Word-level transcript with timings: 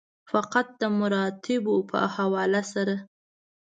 فقط 0.31 0.67
د 0.81 0.83
مراتبو 0.99 1.75
په 1.89 1.99
حواله 2.15 2.61
سره. 2.73 2.95